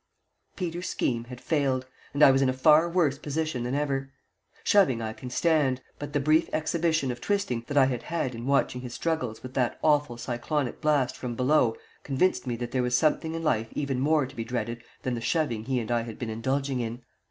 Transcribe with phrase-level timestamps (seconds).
[0.55, 4.11] Peters's scheme had failed, and I was in a far worse position than ever.
[4.63, 8.47] Shoving I can stand, but the brief exhibition of twisting that I had had in
[8.47, 12.95] watching his struggles with that awful cyclonic blast from below convinced me that there was
[12.97, 16.17] something in life even more to be dreaded than the shoving he and I had
[16.17, 17.03] been indulging in.